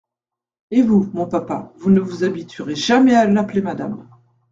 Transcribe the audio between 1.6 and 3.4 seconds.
vous ne vous habituerez jamais à